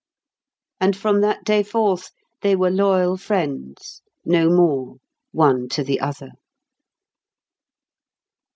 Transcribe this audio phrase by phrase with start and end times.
[0.79, 2.09] And from that day forth
[2.41, 4.95] they were loyal friends, no more,
[5.31, 6.31] one to the other.